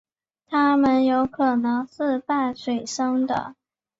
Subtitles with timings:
[0.47, 3.53] 它们有可能是半水生的。